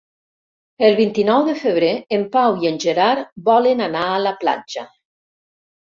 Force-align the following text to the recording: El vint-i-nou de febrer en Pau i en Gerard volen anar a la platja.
El 0.87 0.95
vint-i-nou 0.99 1.43
de 1.49 1.53
febrer 1.59 1.91
en 2.19 2.25
Pau 2.37 2.57
i 2.65 2.71
en 2.71 2.81
Gerard 2.87 3.29
volen 3.51 3.87
anar 3.91 4.09
a 4.11 4.19
la 4.29 4.37
platja. 4.45 4.91